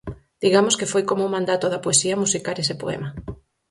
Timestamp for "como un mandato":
1.09-1.65